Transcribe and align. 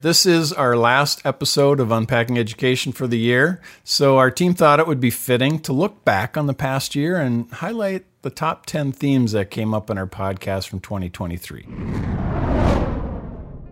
This 0.00 0.26
is 0.26 0.52
our 0.52 0.76
last 0.76 1.24
episode 1.24 1.80
of 1.80 1.90
Unpacking 1.90 2.36
Education 2.36 2.92
for 2.92 3.06
the 3.06 3.16
year, 3.16 3.62
so 3.82 4.18
our 4.18 4.30
team 4.30 4.52
thought 4.52 4.78
it 4.78 4.86
would 4.86 5.00
be 5.00 5.08
fitting 5.08 5.58
to 5.60 5.72
look 5.72 6.04
back 6.04 6.36
on 6.36 6.46
the 6.46 6.52
past 6.52 6.94
year 6.94 7.16
and 7.16 7.50
highlight 7.50 8.04
the 8.20 8.28
top 8.28 8.66
10 8.66 8.92
themes 8.92 9.32
that 9.32 9.50
came 9.50 9.72
up 9.72 9.88
in 9.88 9.96
our 9.96 10.06
podcast 10.06 10.68
from 10.68 10.80
2023. 10.80 11.62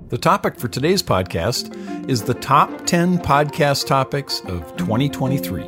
The 0.08 0.16
topic 0.16 0.58
for 0.58 0.68
today's 0.68 1.02
podcast 1.02 2.08
is 2.08 2.22
the 2.22 2.32
top 2.32 2.86
10 2.86 3.18
podcast 3.18 3.86
topics 3.86 4.40
of 4.46 4.74
2023. 4.78 5.64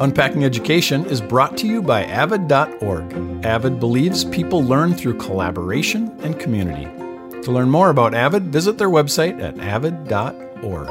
Unpacking 0.00 0.42
Education 0.42 1.04
is 1.04 1.20
brought 1.20 1.58
to 1.58 1.66
you 1.66 1.82
by 1.82 2.04
Avid.org. 2.04 3.44
Avid 3.44 3.78
believes 3.78 4.24
people 4.24 4.64
learn 4.64 4.94
through 4.94 5.18
collaboration 5.18 6.18
and 6.22 6.40
community. 6.40 6.88
To 7.44 7.52
learn 7.52 7.68
more 7.68 7.90
about 7.90 8.14
Avid, 8.14 8.44
visit 8.44 8.78
their 8.78 8.88
website 8.88 9.38
at 9.42 9.60
avid.org. 9.60 10.88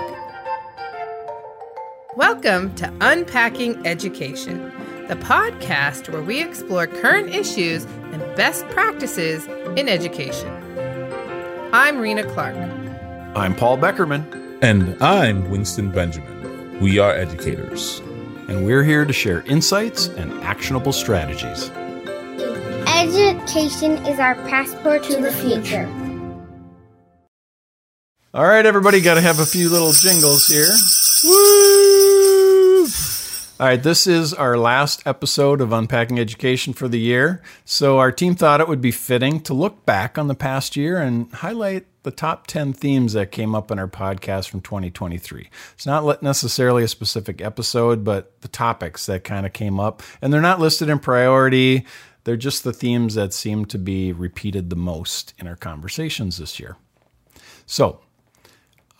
Welcome 2.15 2.75
to 2.75 2.93
Unpacking 3.01 3.87
Education, 3.87 4.71
the 5.07 5.15
podcast 5.15 6.09
where 6.09 6.21
we 6.21 6.43
explore 6.43 6.85
current 6.85 7.33
issues 7.33 7.85
and 7.85 8.21
best 8.35 8.67
practices 8.67 9.47
in 9.75 9.89
education. 9.89 10.51
I'm 11.73 11.97
Rena 11.97 12.23
Clark. 12.23 12.55
I'm 13.35 13.55
Paul 13.55 13.79
Beckermann. 13.79 14.59
And 14.61 14.95
I'm 15.01 15.49
Winston 15.49 15.89
Benjamin. 15.89 16.79
We 16.79 16.99
are 16.99 17.13
educators. 17.15 17.97
And 18.47 18.63
we're 18.63 18.83
here 18.83 19.05
to 19.05 19.13
share 19.13 19.41
insights 19.47 20.07
and 20.09 20.31
actionable 20.43 20.93
strategies. 20.93 21.71
Education 22.85 24.05
is 24.05 24.19
our 24.19 24.35
passport 24.47 25.03
to 25.05 25.19
the 25.19 25.31
future. 25.31 25.89
All 28.35 28.47
right, 28.47 28.65
everybody, 28.65 28.99
got 28.99 29.13
to 29.13 29.21
have 29.21 29.39
a 29.39 29.45
few 29.45 29.69
little 29.69 29.91
jingles 29.91 30.47
here. 30.47 30.71
Woo! 31.23 32.87
All 33.59 33.67
right, 33.67 33.83
this 33.83 34.07
is 34.07 34.33
our 34.33 34.57
last 34.57 35.05
episode 35.05 35.61
of 35.61 35.71
Unpacking 35.71 36.19
Education 36.19 36.73
for 36.73 36.87
the 36.87 36.99
year. 36.99 37.43
So, 37.63 37.99
our 37.99 38.11
team 38.11 38.33
thought 38.33 38.59
it 38.59 38.67
would 38.67 38.81
be 38.81 38.89
fitting 38.89 39.39
to 39.41 39.53
look 39.53 39.85
back 39.85 40.17
on 40.17 40.29
the 40.29 40.33
past 40.33 40.75
year 40.75 40.97
and 40.97 41.31
highlight 41.31 41.85
the 42.01 42.09
top 42.09 42.47
10 42.47 42.73
themes 42.73 43.13
that 43.13 43.31
came 43.31 43.53
up 43.53 43.69
in 43.69 43.77
our 43.77 43.87
podcast 43.87 44.49
from 44.49 44.61
2023. 44.61 45.51
It's 45.75 45.85
not 45.85 46.23
necessarily 46.23 46.83
a 46.83 46.87
specific 46.87 47.39
episode, 47.39 48.03
but 48.03 48.41
the 48.41 48.47
topics 48.47 49.05
that 49.05 49.23
kind 49.23 49.45
of 49.45 49.53
came 49.53 49.79
up. 49.79 50.01
And 50.23 50.33
they're 50.33 50.41
not 50.41 50.59
listed 50.59 50.89
in 50.89 50.97
priority, 50.97 51.85
they're 52.23 52.35
just 52.35 52.63
the 52.63 52.73
themes 52.73 53.13
that 53.13 53.31
seem 53.31 53.65
to 53.65 53.77
be 53.77 54.11
repeated 54.11 54.71
the 54.71 54.75
most 54.75 55.35
in 55.37 55.47
our 55.47 55.55
conversations 55.55 56.39
this 56.39 56.59
year. 56.59 56.77
So, 57.67 57.99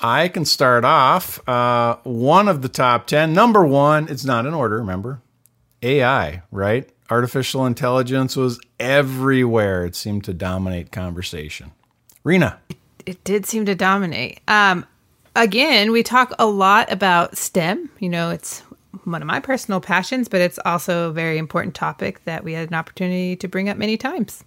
I 0.04 0.28
can 0.28 0.44
start 0.44 0.84
off. 0.84 1.48
Uh, 1.48 1.96
one 2.04 2.50
of 2.50 2.62
the 2.62 2.68
top 2.68 3.08
10, 3.08 3.32
number 3.32 3.64
one, 3.64 4.10
it's 4.10 4.26
not 4.26 4.46
in 4.46 4.54
order, 4.54 4.78
remember? 4.78 5.22
AI, 5.82 6.44
right? 6.52 6.90
Artificial 7.10 7.66
intelligence 7.66 8.36
was 8.36 8.60
everywhere. 8.82 9.86
It 9.86 9.96
seemed 9.96 10.26
to 10.26 10.34
dominate 10.34 10.92
conversation. 10.92 11.72
Rena. 12.26 12.60
It, 12.68 12.78
it 13.06 13.24
did 13.24 13.46
seem 13.46 13.66
to 13.66 13.76
dominate. 13.76 14.42
Um, 14.48 14.86
again, 15.38 15.94
we 15.94 16.04
talk 16.04 16.34
a 16.38 16.48
lot 16.48 16.92
about 16.92 17.38
STEM. 17.38 17.90
You 18.00 18.10
know, 18.10 18.30
it's 18.30 18.60
one 19.06 19.22
of 19.22 19.28
my 19.28 19.40
personal 19.40 19.80
passions, 19.80 20.28
but 20.28 20.42
it's 20.42 20.60
also 20.66 21.10
a 21.10 21.14
very 21.14 21.38
important 21.38 21.76
topic 21.76 22.24
that 22.26 22.44
we 22.44 22.54
had 22.54 22.70
an 22.70 22.76
opportunity 22.76 23.38
to 23.38 23.48
bring 23.48 23.70
up 23.70 23.78
many 23.78 23.96
times. 23.96 24.44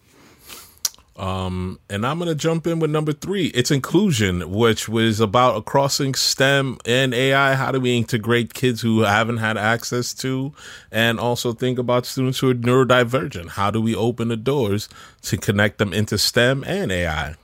Um, 1.17 1.81
and 1.89 2.07
I'm 2.07 2.19
going 2.19 2.29
to 2.29 2.35
jump 2.35 2.67
in 2.67 2.79
with 2.79 2.91
number 2.91 3.13
three. 3.13 3.47
It's 3.49 3.71
inclusion, 3.71 4.51
which 4.51 4.87
was 4.87 5.19
about 5.19 5.65
crossing 5.65 6.15
STEM 6.15 6.79
and 6.85 7.15
AI. 7.15 7.55
How 7.55 7.73
do 7.73 7.81
we 7.81 7.97
integrate 7.97 8.53
kids 8.53 8.83
who 8.83 9.01
haven't 9.01 9.39
had 9.39 9.57
access 9.57 10.13
to, 10.15 10.53
and 10.93 11.19
also 11.19 11.53
think 11.53 11.79
about 11.79 12.05
students 12.05 12.41
who 12.41 12.51
are 12.51 12.55
neurodivergent? 12.55 13.51
How 13.51 13.71
do 13.71 13.81
we 13.81 13.95
open 13.95 14.29
the 14.29 14.37
doors 14.37 14.91
to 15.23 15.39
connect 15.39 15.79
them 15.79 15.95
into 15.95 16.19
STEM 16.19 16.65
and 16.65 16.93
AI? 16.93 17.37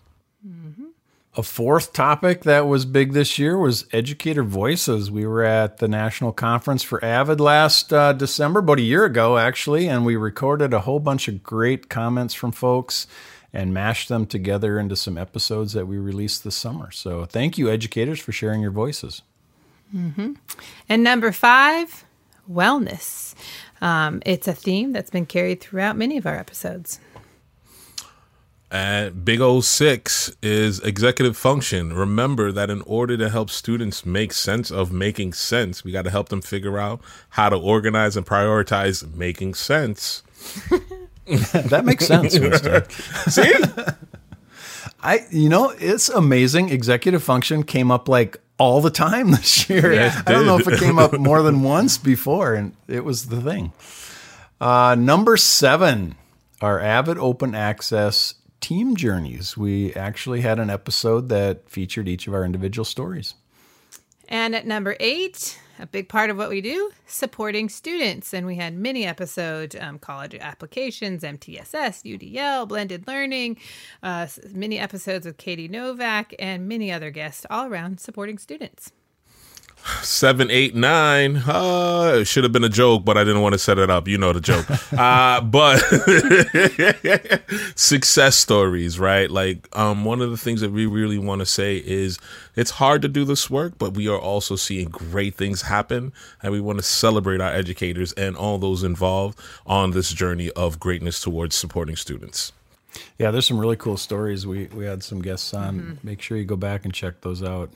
Mm-hmm. 0.46 0.88
A 1.36 1.42
fourth 1.42 1.94
topic 1.94 2.42
that 2.42 2.66
was 2.66 2.84
big 2.84 3.14
this 3.14 3.38
year 3.38 3.56
was 3.56 3.86
educator 3.90 4.42
voices. 4.42 5.10
We 5.10 5.26
were 5.26 5.44
at 5.44 5.78
the 5.78 5.88
national 5.88 6.32
conference 6.32 6.82
for 6.82 7.02
Avid 7.02 7.40
last 7.40 7.90
uh, 7.90 8.12
December, 8.12 8.60
about 8.60 8.80
a 8.80 8.82
year 8.82 9.06
ago, 9.06 9.38
actually, 9.38 9.88
and 9.88 10.04
we 10.04 10.14
recorded 10.14 10.74
a 10.74 10.80
whole 10.80 11.00
bunch 11.00 11.26
of 11.26 11.42
great 11.42 11.88
comments 11.88 12.34
from 12.34 12.52
folks 12.52 13.06
and 13.52 13.74
mashed 13.74 14.08
them 14.08 14.26
together 14.26 14.78
into 14.78 14.96
some 14.96 15.18
episodes 15.18 15.72
that 15.74 15.86
we 15.86 15.98
released 15.98 16.44
this 16.44 16.56
summer. 16.56 16.90
So 16.90 17.24
thank 17.24 17.58
you, 17.58 17.68
educators, 17.70 18.20
for 18.20 18.32
sharing 18.32 18.62
your 18.62 18.70
voices. 18.70 19.22
Mm-hmm. 19.94 20.32
And 20.88 21.04
number 21.04 21.32
five, 21.32 22.04
wellness. 22.50 23.34
Um, 23.80 24.22
it's 24.24 24.48
a 24.48 24.54
theme 24.54 24.92
that's 24.92 25.10
been 25.10 25.26
carried 25.26 25.60
throughout 25.60 25.96
many 25.96 26.16
of 26.16 26.26
our 26.26 26.36
episodes. 26.36 26.98
And 28.70 29.22
Big 29.22 29.42
O 29.42 29.60
Six 29.60 30.34
is 30.42 30.80
executive 30.80 31.36
function. 31.36 31.92
Remember 31.92 32.50
that 32.52 32.70
in 32.70 32.80
order 32.82 33.18
to 33.18 33.28
help 33.28 33.50
students 33.50 34.06
make 34.06 34.32
sense 34.32 34.70
of 34.70 34.90
making 34.90 35.34
sense, 35.34 35.84
we 35.84 35.92
got 35.92 36.04
to 36.04 36.10
help 36.10 36.30
them 36.30 36.40
figure 36.40 36.78
out 36.78 37.02
how 37.30 37.50
to 37.50 37.56
organize 37.56 38.16
and 38.16 38.24
prioritize 38.24 39.14
making 39.14 39.52
sense. 39.52 40.22
that 41.26 41.84
makes 41.84 42.06
sense. 42.06 42.34
See? 43.34 43.54
I 45.02 45.26
you 45.30 45.48
know, 45.48 45.70
it's 45.70 46.08
amazing. 46.08 46.68
Executive 46.68 47.22
function 47.22 47.64
came 47.64 47.90
up 47.90 48.08
like 48.08 48.38
all 48.58 48.80
the 48.80 48.90
time 48.90 49.30
this 49.30 49.68
year. 49.68 49.92
Yeah, 49.92 50.22
I 50.26 50.32
don't 50.32 50.46
know 50.46 50.58
if 50.58 50.68
it 50.68 50.78
came 50.78 50.98
up 50.98 51.12
more 51.18 51.42
than 51.42 51.62
once 51.62 51.98
before, 51.98 52.54
and 52.54 52.74
it 52.88 53.04
was 53.04 53.26
the 53.26 53.40
thing. 53.40 53.72
Uh, 54.60 54.94
number 54.94 55.36
seven, 55.36 56.14
our 56.60 56.78
Avid 56.78 57.18
Open 57.18 57.54
Access 57.54 58.34
team 58.60 58.94
journeys. 58.94 59.56
We 59.56 59.92
actually 59.94 60.40
had 60.40 60.60
an 60.60 60.70
episode 60.70 61.28
that 61.30 61.68
featured 61.68 62.08
each 62.08 62.28
of 62.28 62.34
our 62.34 62.44
individual 62.44 62.84
stories. 62.84 63.34
And 64.28 64.54
at 64.54 64.66
number 64.66 64.96
eight, 65.00 65.58
a 65.78 65.86
big 65.86 66.08
part 66.08 66.30
of 66.30 66.36
what 66.36 66.48
we 66.48 66.60
do, 66.60 66.90
supporting 67.06 67.68
students. 67.68 68.32
And 68.32 68.46
we 68.46 68.56
had 68.56 68.74
many 68.74 69.04
episodes 69.04 69.76
um, 69.78 69.98
college 69.98 70.34
applications, 70.34 71.22
MTSS, 71.22 72.02
UDL, 72.04 72.68
blended 72.68 73.06
learning, 73.06 73.58
uh, 74.02 74.26
many 74.52 74.78
episodes 74.78 75.26
with 75.26 75.36
Katie 75.36 75.68
Novak, 75.68 76.34
and 76.38 76.68
many 76.68 76.92
other 76.92 77.10
guests 77.10 77.46
all 77.50 77.66
around 77.66 78.00
supporting 78.00 78.38
students 78.38 78.92
seven, 80.02 80.50
eight, 80.50 80.74
nine. 80.74 81.38
Uh, 81.38 82.18
it 82.20 82.24
should 82.26 82.44
have 82.44 82.52
been 82.52 82.64
a 82.64 82.68
joke, 82.68 83.04
but 83.04 83.16
I 83.16 83.24
didn't 83.24 83.42
want 83.42 83.54
to 83.54 83.58
set 83.58 83.78
it 83.78 83.90
up. 83.90 84.08
You 84.08 84.18
know 84.18 84.32
the 84.32 84.40
joke. 84.40 84.66
uh, 84.92 85.40
but 85.40 85.78
success 87.76 88.36
stories, 88.36 88.98
right? 88.98 89.30
Like, 89.30 89.68
um, 89.76 90.04
one 90.04 90.20
of 90.20 90.30
the 90.30 90.36
things 90.36 90.60
that 90.60 90.72
we 90.72 90.86
really 90.86 91.18
want 91.18 91.40
to 91.40 91.46
say 91.46 91.76
is 91.78 92.18
it's 92.56 92.72
hard 92.72 93.02
to 93.02 93.08
do 93.08 93.24
this 93.24 93.48
work, 93.50 93.74
but 93.78 93.94
we 93.94 94.08
are 94.08 94.18
also 94.18 94.56
seeing 94.56 94.88
great 94.88 95.34
things 95.34 95.62
happen, 95.62 96.12
and 96.42 96.52
we 96.52 96.60
want 96.60 96.78
to 96.78 96.84
celebrate 96.84 97.40
our 97.40 97.52
educators 97.52 98.12
and 98.12 98.36
all 98.36 98.58
those 98.58 98.82
involved 98.82 99.38
on 99.66 99.92
this 99.92 100.12
journey 100.12 100.50
of 100.52 100.78
greatness 100.78 101.20
towards 101.20 101.54
supporting 101.54 101.96
students. 101.96 102.52
Yeah, 103.18 103.30
there's 103.30 103.46
some 103.46 103.58
really 103.58 103.76
cool 103.76 103.96
stories. 103.96 104.46
We 104.46 104.66
we 104.66 104.84
had 104.84 105.02
some 105.02 105.22
guests 105.22 105.54
on. 105.54 105.80
Mm-hmm. 105.80 106.06
Make 106.06 106.20
sure 106.20 106.36
you 106.36 106.44
go 106.44 106.56
back 106.56 106.84
and 106.84 106.92
check 106.92 107.20
those 107.22 107.42
out. 107.42 107.70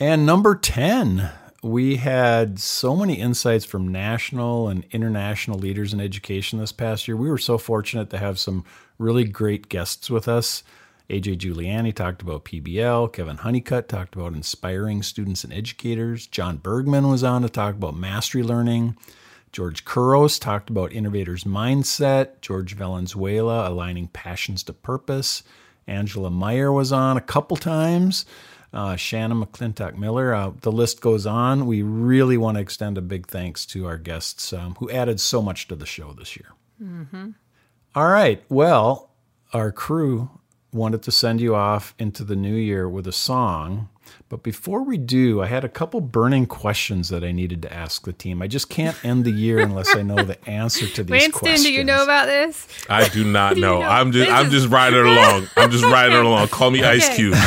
And 0.00 0.24
number 0.24 0.54
10, 0.54 1.28
we 1.60 1.96
had 1.96 2.60
so 2.60 2.94
many 2.94 3.14
insights 3.14 3.64
from 3.64 3.90
national 3.90 4.68
and 4.68 4.84
international 4.92 5.58
leaders 5.58 5.92
in 5.92 6.00
education 6.00 6.60
this 6.60 6.70
past 6.70 7.08
year. 7.08 7.16
We 7.16 7.28
were 7.28 7.36
so 7.36 7.58
fortunate 7.58 8.08
to 8.10 8.18
have 8.18 8.38
some 8.38 8.64
really 8.96 9.24
great 9.24 9.68
guests 9.68 10.08
with 10.08 10.28
us. 10.28 10.62
AJ 11.10 11.38
Juliani 11.38 11.92
talked 11.92 12.22
about 12.22 12.44
PBL. 12.44 13.12
Kevin 13.12 13.38
Honeycutt 13.38 13.88
talked 13.88 14.14
about 14.14 14.34
inspiring 14.34 15.02
students 15.02 15.42
and 15.42 15.52
educators. 15.52 16.28
Jon 16.28 16.58
Bergmann 16.58 17.08
was 17.08 17.24
on 17.24 17.42
to 17.42 17.48
talk 17.48 17.74
about 17.74 17.96
mastery 17.96 18.44
learning. 18.44 18.96
George 19.50 19.84
Couros 19.84 20.38
talked 20.38 20.70
about 20.70 20.92
innovators' 20.92 21.42
mindset. 21.42 22.40
George 22.40 22.76
Valenzuela 22.76 23.68
aligning 23.68 24.06
passions 24.08 24.62
to 24.62 24.72
purpose. 24.72 25.42
Angela 25.88 26.30
Maiers 26.30 26.72
was 26.72 26.92
on 26.92 27.16
a 27.16 27.22
couple 27.22 27.56
times 27.56 28.26
uh, 28.72 28.96
Shannon 28.96 29.42
McClintock 29.42 29.96
Miller. 29.96 30.34
Uh, 30.34 30.52
the 30.60 30.72
list 30.72 31.00
goes 31.00 31.26
on. 31.26 31.66
We 31.66 31.82
really 31.82 32.36
want 32.36 32.56
to 32.56 32.60
extend 32.60 32.98
a 32.98 33.02
big 33.02 33.26
thanks 33.26 33.64
to 33.66 33.86
our 33.86 33.98
guests 33.98 34.52
um, 34.52 34.76
who 34.78 34.90
added 34.90 35.20
so 35.20 35.40
much 35.42 35.68
to 35.68 35.76
the 35.76 35.86
show 35.86 36.12
this 36.12 36.36
year. 36.36 36.52
Mm-hmm. 36.82 37.30
All 37.94 38.08
right. 38.08 38.42
Well, 38.48 39.10
our 39.52 39.72
crew 39.72 40.30
wanted 40.72 41.02
to 41.02 41.10
send 41.10 41.40
you 41.40 41.54
off 41.54 41.94
into 41.98 42.24
the 42.24 42.36
new 42.36 42.54
year 42.54 42.88
with 42.88 43.06
a 43.06 43.12
song. 43.12 43.88
But 44.28 44.42
before 44.42 44.82
we 44.82 44.98
do, 44.98 45.40
I 45.42 45.46
had 45.46 45.64
a 45.64 45.68
couple 45.68 46.00
burning 46.00 46.46
questions 46.46 47.08
that 47.08 47.24
I 47.24 47.32
needed 47.32 47.62
to 47.62 47.72
ask 47.72 48.04
the 48.04 48.12
team. 48.12 48.42
I 48.42 48.46
just 48.46 48.68
can't 48.68 48.96
end 49.04 49.24
the 49.24 49.30
year 49.30 49.58
unless 49.58 49.94
I 49.96 50.02
know 50.02 50.22
the 50.22 50.38
answer 50.48 50.86
to 50.86 51.02
these 51.02 51.10
Winston, 51.10 51.32
questions. 51.32 51.62
do 51.64 51.72
you 51.72 51.82
know 51.84 52.02
about 52.02 52.26
this? 52.26 52.66
I 52.90 53.08
do 53.08 53.24
not 53.24 53.54
Do 53.54 53.60
you 53.60 53.66
know. 53.66 53.80
know? 53.80 53.86
I'm 53.86 54.12
just 54.12 54.28
This 54.28 54.38
I'm 54.38 54.46
is- 54.46 54.52
just 54.52 54.68
riding 54.68 55.00
along. 55.00 55.48
I'm 55.56 55.70
just 55.70 55.84
riding 55.84 56.16
along. 56.18 56.48
Call 56.48 56.70
me 56.70 56.82
Ice 56.84 57.14
Cube. 57.16 57.34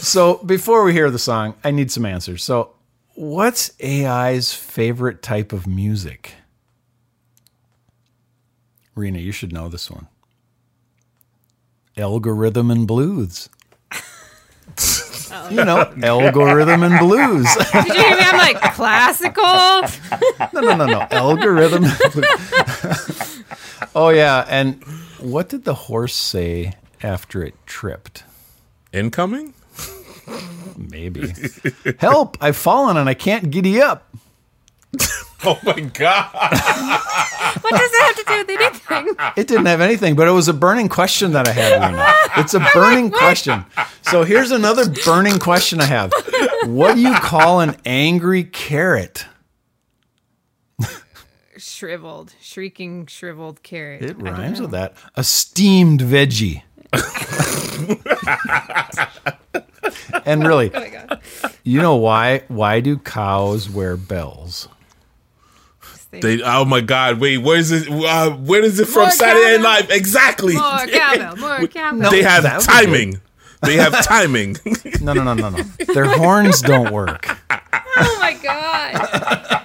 So 0.00 0.36
before 0.44 0.84
we 0.84 0.92
hear 0.92 1.10
the 1.10 1.18
song, 1.18 1.54
I 1.64 1.70
need 1.72 1.90
some 1.90 2.06
answers. 2.06 2.44
So, 2.44 2.74
what's 3.14 3.72
AI's 3.82 4.52
favorite 4.54 5.22
type 5.22 5.52
of 5.52 5.66
music? 5.66 6.34
Rena, 8.94 9.18
you 9.18 9.32
should 9.32 9.52
know 9.52 9.68
this 9.68 9.90
one. 9.90 10.06
Algorithm 11.98 12.70
and 12.70 12.86
blues. 12.86 13.48
you 15.50 15.64
know, 15.64 15.92
algorithm 16.02 16.82
and 16.82 16.98
blues. 16.98 17.46
Did 17.72 17.86
you 17.88 17.94
hear 17.94 18.16
me? 18.16 18.20
I'm 18.20 18.38
like 18.38 18.60
classical. 18.74 19.42
no, 20.52 20.60
no, 20.60 20.76
no, 20.76 20.86
no. 20.86 21.06
Algorithm. 21.10 21.84
oh 23.94 24.10
yeah, 24.10 24.44
and 24.48 24.82
what 25.18 25.48
did 25.48 25.64
the 25.64 25.74
horse 25.74 26.14
say 26.14 26.74
after 27.02 27.42
it 27.42 27.54
tripped? 27.66 28.24
Incoming? 28.92 29.54
Maybe. 30.76 31.32
Help! 31.98 32.36
I've 32.40 32.56
fallen 32.56 32.96
and 32.96 33.08
I 33.08 33.14
can't 33.14 33.50
giddy 33.50 33.80
up. 33.80 34.14
Oh 35.44 35.58
my 35.62 35.78
god. 35.80 36.30
What 36.32 37.70
does 37.70 37.90
that 37.90 38.02
have 38.06 38.16
to 38.16 38.24
do 38.24 38.38
with 38.38 38.50
anything? 38.50 38.67
It 39.36 39.48
didn't 39.48 39.66
have 39.66 39.80
anything, 39.80 40.14
but 40.14 40.28
it 40.28 40.30
was 40.32 40.48
a 40.48 40.52
burning 40.52 40.88
question 40.88 41.32
that 41.32 41.48
I 41.48 41.52
had. 41.52 42.40
It's 42.40 42.54
a 42.54 42.60
burning 42.72 43.10
question. 43.10 43.64
So 44.02 44.22
here's 44.24 44.50
another 44.52 44.88
burning 45.04 45.38
question 45.38 45.80
I 45.80 45.84
have. 45.86 46.12
What 46.66 46.94
do 46.94 47.00
you 47.00 47.14
call 47.14 47.60
an 47.60 47.76
angry 47.84 48.44
carrot? 48.44 49.26
Shriveled, 51.56 52.34
shrieking, 52.40 53.06
shriveled 53.06 53.62
carrot. 53.64 54.02
It 54.02 54.10
I 54.10 54.12
don't 54.12 54.22
rhymes 54.24 54.58
know. 54.60 54.64
with 54.66 54.70
that. 54.72 54.94
A 55.16 55.24
steamed 55.24 56.00
veggie. 56.00 56.62
and 60.24 60.46
really, 60.46 60.70
Oh 60.74 60.80
my 60.80 60.88
god. 60.88 61.20
you 61.64 61.80
know 61.82 61.96
why? 61.96 62.42
Why 62.48 62.80
do 62.80 62.96
cows 62.98 63.68
wear 63.68 63.96
bells? 63.96 64.68
They, 66.10 66.40
oh 66.42 66.64
my 66.64 66.80
god, 66.80 67.20
wait, 67.20 67.38
where 67.38 67.58
is 67.58 67.70
it 67.70 67.88
uh, 67.90 68.30
where 68.30 68.62
is 68.62 68.80
it 68.80 68.86
from 68.86 69.02
More 69.02 69.10
Saturday 69.10 69.62
Night. 69.62 69.88
Live? 69.88 69.90
Exactly. 69.90 70.54
more 70.54 70.62
cowbell, 70.86 71.36
more 71.36 71.66
cowbell. 71.68 72.10
they 72.10 72.22
have 72.22 72.62
timing. 72.62 73.20
They 73.62 73.76
have 73.76 74.04
timing. 74.04 74.56
No, 75.02 75.12
no, 75.12 75.22
no, 75.22 75.34
no, 75.34 75.50
no. 75.50 75.62
Their 75.92 76.06
horns 76.06 76.62
don't 76.62 76.92
work. 76.92 77.28
Oh 77.50 78.16
my 78.20 78.32
god. 78.42 79.64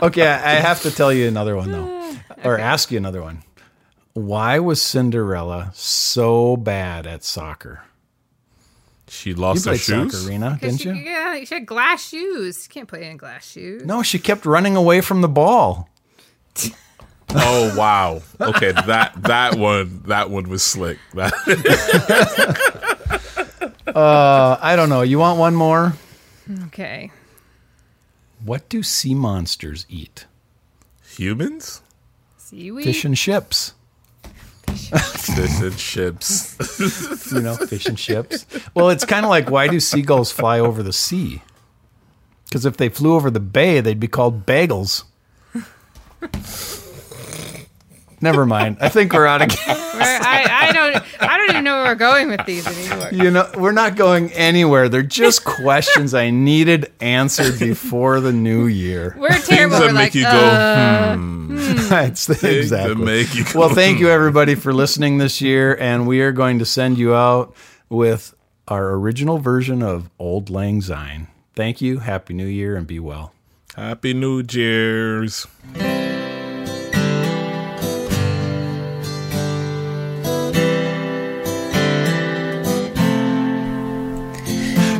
Okay, 0.00 0.26
I 0.26 0.52
I 0.52 0.54
have 0.60 0.80
to 0.82 0.90
tell 0.90 1.12
you 1.12 1.28
another 1.28 1.56
one 1.56 1.72
though, 1.72 2.16
or 2.44 2.58
ask 2.58 2.90
you 2.90 2.96
another 2.96 3.20
one. 3.20 3.42
Why 4.14 4.58
was 4.58 4.80
Cinderella 4.80 5.72
so 5.74 6.56
bad 6.56 7.06
at 7.06 7.22
soccer? 7.22 7.82
She 9.18 9.30
You 9.30 9.36
lost 9.36 9.64
her 9.66 9.76
shoes. 9.76 10.12
soccer, 10.12 10.28
Rena, 10.28 10.56
Because 10.60 10.78
didn't 10.78 10.96
she, 10.96 11.02
you? 11.02 11.10
yeah, 11.10 11.44
she 11.44 11.54
had 11.54 11.66
glass 11.66 12.08
shoes. 12.08 12.66
You 12.66 12.72
can't 12.72 12.88
play 12.88 13.10
in 13.10 13.16
glass 13.16 13.50
shoes. 13.50 13.84
No, 13.84 14.02
she 14.02 14.18
kept 14.18 14.46
running 14.46 14.76
away 14.76 15.00
from 15.00 15.20
the 15.20 15.28
ball. 15.28 15.88
Oh 17.34 17.74
wow. 17.76 18.22
Okay, 18.40 18.72
that 18.72 19.12
that 19.24 19.54
one 19.56 20.00
that 20.06 20.30
one 20.30 20.48
was 20.48 20.62
slick. 20.62 20.96
Uh, 23.86 24.58
I 24.60 24.76
don't 24.76 24.88
know. 24.90 25.00
You 25.02 25.18
want 25.18 25.38
one 25.38 25.54
more? 25.54 25.94
Okay. 26.66 27.10
What 28.44 28.68
do 28.68 28.82
sea 28.82 29.14
monsters 29.14 29.86
eat? 29.88 30.26
humans? 31.02 31.80
Seaweed. 32.36 32.84
Fish 32.84 33.04
and 33.04 33.16
ships. 33.18 33.72
Fish 34.76 35.60
and 35.60 35.76
chips. 35.76 36.56
You 37.32 37.42
know, 37.42 37.56
fish 37.56 37.84
and 37.86 37.98
ships. 37.98 38.46
Well, 38.74 38.88
it's 38.88 39.04
kind 39.04 39.26
of 39.26 39.28
like 39.28 39.50
why 39.50 39.68
do 39.68 39.80
seagulls 39.80 40.32
fly 40.32 40.58
over 40.58 40.82
the 40.82 40.94
sea? 40.94 41.42
Because 42.44 42.64
if 42.64 42.78
they 42.78 42.88
flew 42.88 43.14
over 43.14 43.30
the 43.30 43.40
bay, 43.40 43.80
they'd 43.82 44.00
be 44.00 44.08
called 44.08 44.46
bagels. 44.46 45.04
Never 48.20 48.46
mind. 48.46 48.78
I 48.80 48.88
think 48.88 49.12
we're 49.12 49.26
out 49.26 49.42
of. 49.42 49.56
Where 49.66 50.20
I, 50.22 50.68
I 50.68 50.72
don't 50.72 51.04
I 51.20 51.36
don't 51.36 51.50
even 51.50 51.64
know 51.64 51.74
where 51.82 51.92
we're 51.92 51.94
going 51.96 52.28
with 52.30 52.44
these 52.46 52.66
anymore. 52.66 53.10
You 53.12 53.30
know, 53.30 53.50
we're 53.56 53.72
not 53.72 53.96
going 53.96 54.32
anywhere. 54.32 54.88
They're 54.88 55.02
just 55.02 55.44
questions 55.44 56.14
I 56.14 56.30
needed 56.30 56.92
answered 57.00 57.58
before 57.58 58.20
the 58.20 58.32
new 58.32 58.66
year. 58.66 59.14
We're 59.18 59.30
terrible. 59.30 59.78
that 59.78 59.86
We're 59.88 59.92
make 59.92 59.94
like, 59.94 60.14
you 60.14 60.22
go, 60.22 60.28
uh, 60.30 61.16
It's 62.08 62.26
the- 62.26 62.34
Things 62.34 62.70
that 62.70 62.90
exactly. 62.90 63.04
make 63.04 63.34
you 63.34 63.44
Well, 63.54 63.70
thank 63.70 63.98
you 64.00 64.08
everybody 64.10 64.54
for 64.54 64.72
listening 64.72 65.18
this 65.18 65.40
year, 65.40 65.76
and 65.80 66.06
we 66.06 66.20
are 66.20 66.32
going 66.32 66.58
to 66.58 66.64
send 66.64 66.98
you 66.98 67.14
out 67.14 67.54
with 67.88 68.34
our 68.68 68.90
original 68.92 69.38
version 69.38 69.82
of 69.82 70.10
Auld 70.18 70.50
Lang 70.50 70.80
Syne. 70.82 71.28
Thank 71.54 71.80
you. 71.80 71.98
Happy 72.00 72.34
New 72.34 72.46
Year, 72.46 72.76
and 72.76 72.86
be 72.86 73.00
well. 73.00 73.32
Happy 73.74 74.12
New 74.12 74.42
Year's. 74.50 75.46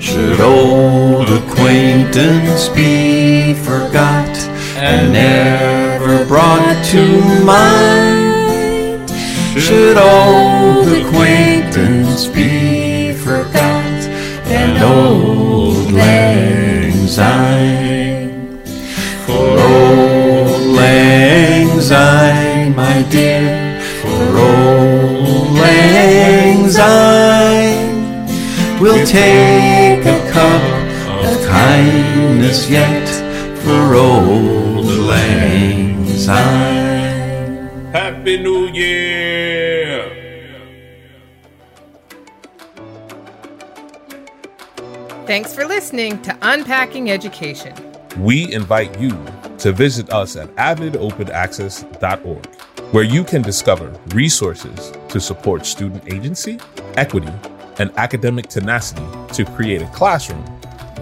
Should 0.00 0.40
old 0.40 1.28
acquaintance 1.28 2.68
be 2.70 3.52
forgot 3.54 4.28
and 4.76 5.12
never 5.12 5.87
brought 6.28 6.84
to 6.84 7.02
mind? 7.42 9.10
Should 9.58 9.96
old 9.96 10.86
acquaintance 10.86 12.26
be 12.26 13.14
forgot 13.14 13.98
and 14.44 14.76
old 14.84 15.90
lang 15.90 16.92
syne? 17.08 18.60
For 19.24 19.58
old 19.58 20.60
lang 20.76 21.80
syne, 21.80 22.76
my 22.76 23.02
dear, 23.10 23.80
for 24.02 24.36
old 24.36 25.58
lang 25.58 26.68
syne. 26.68 28.28
We'll 28.78 29.04
take 29.06 30.04
a 30.04 30.20
cup 30.30 30.62
of 31.24 31.46
kindness 31.46 32.68
yet 32.70 33.08
for 33.62 33.94
old 33.94 34.57
lang. 36.28 37.92
Happy 37.92 38.36
New 38.38 38.66
Year. 38.68 40.04
Thanks 45.26 45.54
for 45.54 45.66
listening 45.66 46.22
to 46.22 46.36
Unpacking 46.42 47.10
Education. 47.10 47.74
We 48.18 48.52
invite 48.52 48.98
you 48.98 49.12
to 49.58 49.72
visit 49.72 50.10
us 50.10 50.36
at 50.36 50.48
avidopenaccess.org, 50.56 52.46
where 52.92 53.04
you 53.04 53.24
can 53.24 53.42
discover 53.42 53.92
resources 54.14 54.92
to 55.08 55.20
support 55.20 55.66
student 55.66 56.10
agency, 56.12 56.58
equity, 56.96 57.32
and 57.78 57.90
academic 57.96 58.48
tenacity 58.48 59.04
to 59.34 59.44
create 59.44 59.82
a 59.82 59.86
classroom 59.88 60.44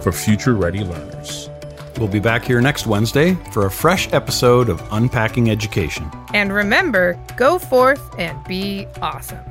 for 0.01 0.11
future 0.11 0.55
ready 0.55 0.83
learners. 0.83 1.49
We'll 1.97 2.07
be 2.07 2.19
back 2.19 2.43
here 2.45 2.61
next 2.61 2.85
Wednesday 2.85 3.33
for 3.51 3.65
a 3.65 3.71
fresh 3.71 4.13
episode 4.13 4.69
of 4.69 4.81
Unpacking 4.91 5.49
Education. 5.49 6.11
And 6.33 6.53
remember, 6.53 7.19
go 7.37 7.57
forth 7.57 8.01
and 8.19 8.41
be 8.43 8.85
awesome. 9.01 9.43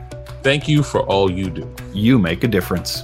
Thank 0.42 0.68
you 0.68 0.84
for 0.84 1.00
all 1.06 1.28
you 1.28 1.50
do. 1.50 1.74
You 1.92 2.20
make 2.20 2.44
a 2.44 2.48
difference. 2.48 3.02